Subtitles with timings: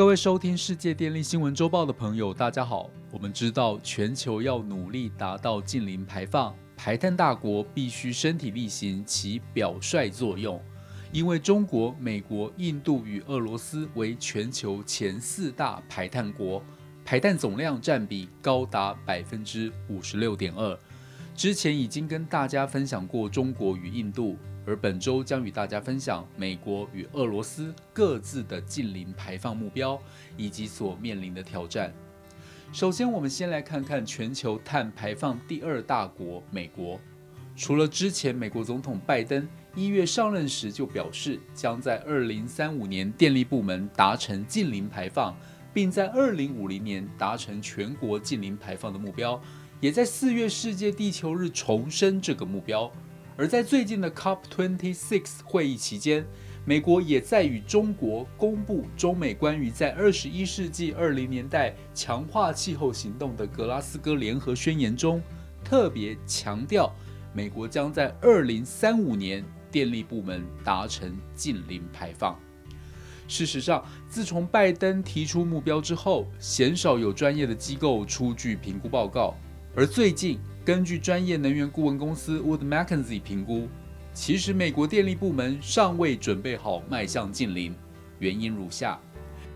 [0.00, 2.88] 各位收听世界电力新闻周报的朋友，大家好。
[3.10, 10.58] 我们知道，全球要努力达到近零排放，排碳大国必须身体力行起表率作用。
[11.12, 16.62] 因为中国、美国、印度与俄罗斯为全球前四大排碳国，
[17.04, 20.78] 排碳总量占比高达百分之五十六点二。
[21.36, 30.00] 之前已经跟大家分享过中国与印度，而本周将与大家分享美国与俄罗斯各自的近零排放目标
[30.36, 31.92] 以及所面临的挑战。
[32.72, 37.00] 首先，我们先来看看全球碳排放第二大国美国。
[37.56, 45.36] 除了之前美国总统拜登一月上任时就表示将在二零三五年电力部门达成近零排放，
[45.74, 49.40] 并在二零五零年达成全国近零排放的目标。
[49.80, 52.90] 也在四月世界地球日重申这个目标，
[53.36, 56.26] 而在最近的 COP26 会议期间，
[56.66, 65.22] 美国也在与中国公布中美关于在二十一世纪二零年代强化气候行动的格拉斯哥联合宣言中，
[65.64, 66.94] 特别强调
[67.32, 72.38] 美国将在二零三五年电力部门达成近零排放。
[73.26, 79.34] 事实上，自从拜登提出目标之后，鲜少有专业的机构出具评估报告。
[79.74, 83.66] 而最近，根据专业能源顾问公司 Wood Mackenzie 评估，
[84.12, 87.74] 其实美国电力部门尚未准备好迈向近零。
[88.18, 89.00] 原因如下：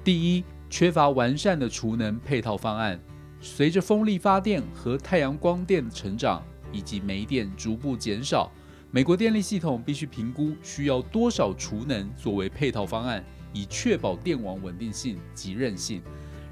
[0.02, 2.98] 第一，缺乏完善的储能配套方案。
[3.38, 8.50] 随着风力发电和太阳光电的成长，以及煤电逐步减少，
[8.90, 16.00] 美国电力系统必须评估需要多少储能作为配套方案，以确保电网稳定性及韧性。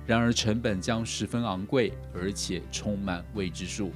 [0.07, 3.91] 然而，成本将十分昂贵，而且充满未知数。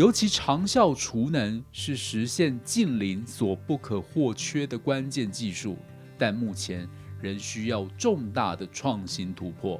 [0.00, 5.76] 尤其长效储能是实现近零所不可或缺的关键技术，
[6.16, 6.88] 但目前
[7.20, 9.78] 仍需要重大的创新突破。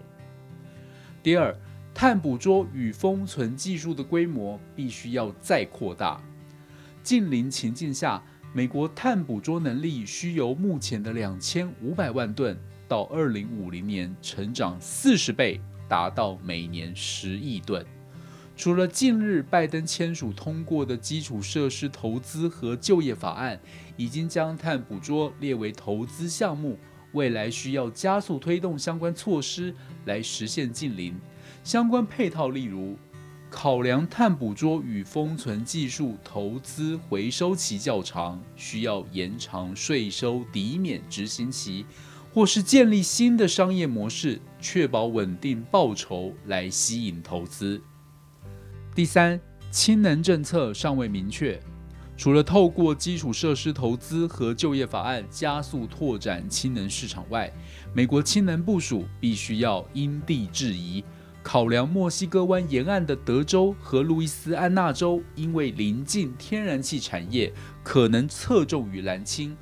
[1.23, 1.59] 第二，
[1.95, 6.23] 碳捕捉与封存技术的规模必须要再扩大。
[7.03, 12.55] 近零情境下，美国碳捕捉能力需由目前的两千五百万吨。
[12.87, 15.59] 到二零五零年，成长四十倍，
[15.89, 17.83] 达到每年十亿吨。
[18.61, 23.59] 除了近日拜登签署通过的基础设施投资和就业法案，
[23.97, 26.79] 已经将碳捕捉列为投资项目，
[27.13, 31.19] 未来需要加速推动相关措施来实现近零。
[31.65, 32.99] 相关配套，例如
[33.49, 41.87] 考量碳捕捉与封存技术投资回收期较长，需要延长税收抵免执行期。
[42.31, 47.81] 或是建立新的商业模式，确保稳定报酬来吸引投资。
[48.93, 49.41] 第三，
[49.71, 51.61] 氢能政策尚未明确，
[52.17, 57.51] 除了透过基础设施投资和就业法案加速拓展氢能市场外，
[57.95, 61.05] 美国氢能部署必须要因地制宜，
[61.41, 67.53] 考量墨西哥湾沿岸的德州和路易斯安那州，因为临近天然气产业，
[67.85, 69.57] 可能侧重于蓝氢。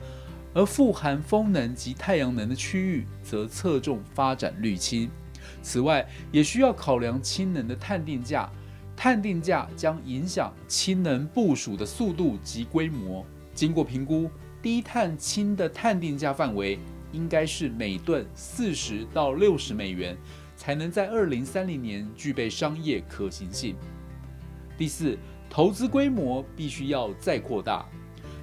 [0.54, 5.10] 而富含风能及太阳能的区域，则侧重发展绿氢。
[5.62, 8.50] 此外，也需要考量氢能的碳定价，
[9.00, 13.24] 碳定价将影响氢能部署的速度及规模。
[13.54, 14.28] 经过评估，
[14.60, 16.80] 低碳氢的碳定价范围
[17.12, 20.16] 应该是每吨四十到六十美元，
[20.56, 23.76] 才能在二零三零年具备商业可行性。
[24.76, 25.16] 第四，
[25.48, 27.86] 投资规模必须要再扩大。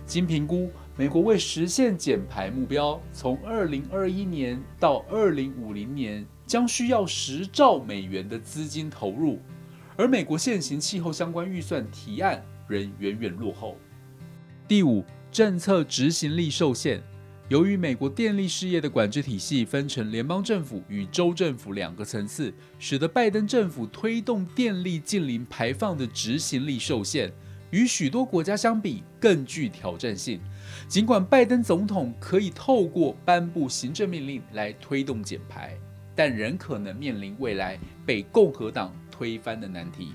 [0.06, 0.72] 经评估。
[0.98, 9.38] 美国为实现减排目标，从二零二一年到二零五零年将需要十兆美元的资金投入，
[9.98, 13.78] 而美国现行气候相关预算提案仍远远落后。
[14.68, 17.02] 第五，政策执行力受限。
[17.48, 27.32] 由于美国电力事业的管制体系分成联邦政府与州政府两个层次，使得拜登政府推动电力近零排放的执行力受限，
[27.70, 30.42] 与许多国家相比更具挑战性。
[30.88, 35.78] 尽管拜登总统可以透过颁布行政命令来推动减排，
[36.16, 37.78] 但仍可能面临未来
[38.08, 40.12] 被共和党推翻的难题。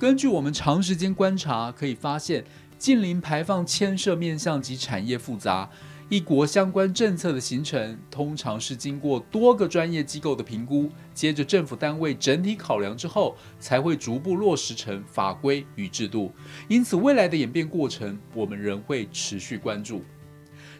[0.00, 2.44] 根据我们长时间观察，可以发现
[2.78, 5.68] 近零排放牵涉面向及产业复杂。
[6.08, 16.32] 一国相关政策的形成，通常是经过多个专业机构的评估，接着政府单位整体考量之后，才会逐步落实成法规与制度。
[16.68, 20.02] 因此，未来的演变过程，我们仍会持续关注。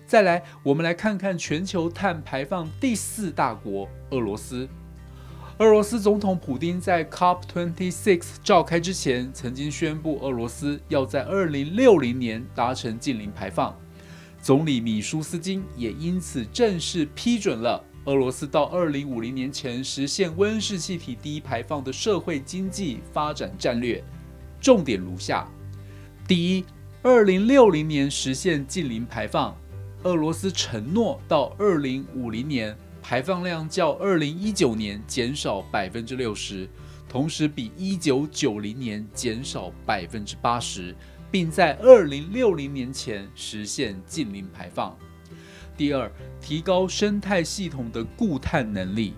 [0.04, 4.68] 再来，我们来看看全球碳排放第四大国俄罗斯。
[5.60, 13.78] 俄罗斯总统普京在 COP26 召开之前，曾经宣布俄罗斯要在2060年达成近零排放。
[14.40, 24.02] 总理米舒斯金也因此正式批准了俄罗斯到二零五零年前实现温室气体低排放的社会经济发展战略，
[24.62, 25.46] 重点如下：
[26.26, 26.64] 第一，
[27.02, 29.54] 二零六零年实现近零排放。
[30.04, 36.68] 俄罗斯承诺到二零五零年排放量较二零一九年减少百分之六十，
[37.08, 40.94] 同时比一九九零年减少百分之八十，
[41.30, 44.96] 并在二零六零年前实现近零排放。
[45.76, 46.10] 第二，
[46.40, 49.14] 提高生态系统的固碳能力，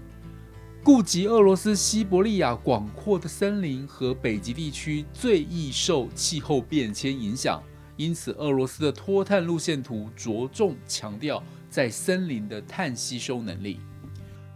[0.84, 7.62] 顾及俄罗斯西伯利亚广阔的森林和北极地区最易受气候变迁影响。
[7.96, 11.43] 因此，俄罗斯的脱碳路线图着重强调
[11.73, 13.81] 在森林的碳吸收能力。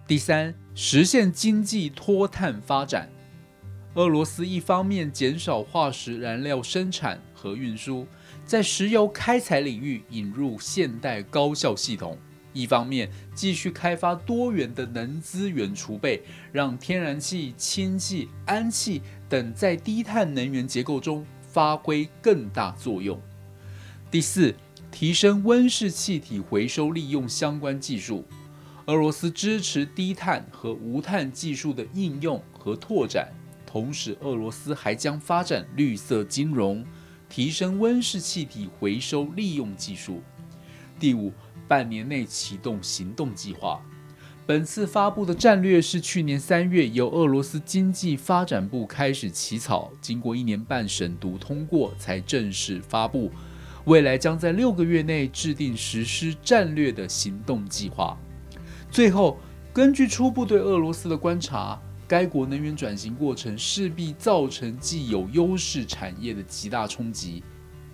[0.07, 3.09] 第三，实现经济脱碳发展。
[3.95, 8.07] 俄罗斯一方面减少化石燃料生产和运输，
[8.45, 12.19] 在石油开采领域引入现代高效系统；
[12.53, 16.23] 一方面继续开发多元的能资源储备，
[16.53, 21.25] 让天然气、氢气、氨气等在低碳能源结构中。
[21.49, 23.19] 发挥更大作用。
[24.11, 24.55] 第四，
[24.99, 28.25] 提升温室气体回收利用相关技术。
[28.87, 33.31] 俄罗斯支持低碳和无碳技术的应用和拓展，
[33.67, 36.83] 同时俄罗斯还将发展绿色金融，
[37.29, 40.23] 提升温室气体回收利用技术。
[40.99, 41.31] 第五，
[41.69, 43.83] 半年内启动行动计划。
[44.47, 53.31] 本次发布的战略是去年三月由俄罗斯经济发展部开始起草，经过一年半审读通过才正式发布。
[53.87, 58.17] 未来将在六个月内制定实施战略的行动计划。
[58.91, 59.38] 最后，
[59.73, 67.43] 根据初步对俄罗斯的观察，该国能源转型过程势必造成既有优势产业的极大冲击，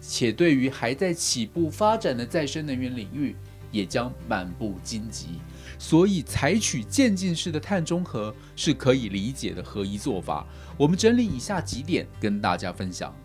[0.00, 3.36] 且对于还在起步发展的再生能源领域。
[3.70, 5.40] 也将满布荆棘，
[5.78, 10.46] 所以采取渐进式的碳中和是可以理解的合一做法。
[10.76, 13.16] 我们整理以下几点跟大家分享。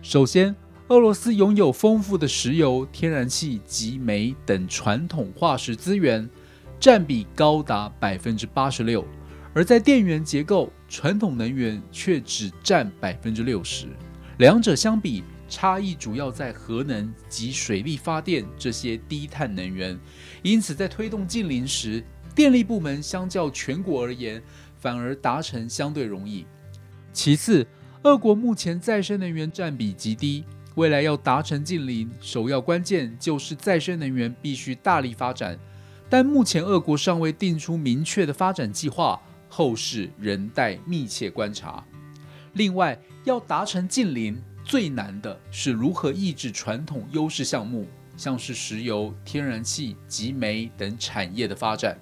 [0.00, 0.54] 首先，
[0.88, 6.26] 俄罗斯拥有丰富的石油、天然气及煤等传统化石资源，
[6.80, 9.04] 占比高达百分之八十六；
[9.52, 13.86] 而在电源结构，传统能源却只占百分之六十。
[14.38, 19.98] 两者相比，差异主要在核能及水力发电这些低碳能源，
[20.42, 22.02] 因此在推动近邻时，
[22.34, 24.42] 电力部门相较全国而言，
[24.78, 26.46] 反而达成相对容易。
[27.12, 27.66] 其次，
[28.04, 30.44] 俄国目前再生能源占比极低，
[30.78, 35.58] 未来要达成近邻，首要关键就是再生能源必须大力发展，
[36.08, 41.84] 但目前俄国尚未定出明确的发展计划，后世仍待密切观察。
[42.52, 44.40] 另外，要达成近邻。
[44.64, 47.84] 最难的是如何抑制传统优势项目，
[48.16, 51.98] 像是石油、天然气及煤等产业的发展，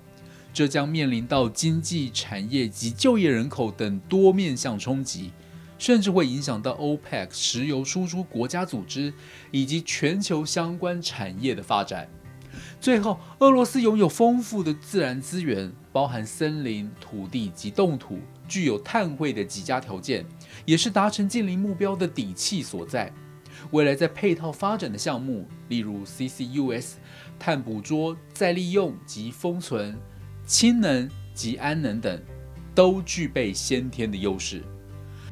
[0.52, 5.30] 这将面临到经济、产业及就业人口等多面向冲击，
[5.78, 9.12] 甚至会影响到 OPEC 石油输出国家组织
[9.50, 12.08] 以及全球相关产业的发展。
[12.80, 18.18] 最后，俄罗斯拥有丰富的自然资源，包含森林、土地及冻土，
[18.48, 20.24] 具有碳汇的极佳条件，
[20.64, 23.12] 也是达成近邻目标的底气所在。
[23.72, 26.92] 未来在配套发展的项目，例如 CCUS、
[27.38, 29.98] 碳捕捉、再利用及封存、
[30.46, 32.22] 氢能及氨能等，
[32.74, 34.62] 都具备先天的优势。